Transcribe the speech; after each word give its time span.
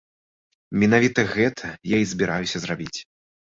Менавіта 0.83 1.27
гэта 1.35 1.65
я 1.95 2.01
і 2.07 2.09
збіраюся 2.15 2.57
зрабіць. 2.67 2.99